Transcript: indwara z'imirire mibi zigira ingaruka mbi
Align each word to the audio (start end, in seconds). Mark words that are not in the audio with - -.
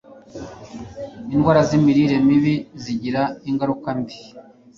indwara 1.33 1.61
z'imirire 1.67 2.15
mibi 2.27 2.55
zigira 2.83 3.21
ingaruka 3.49 3.89
mbi 3.99 4.17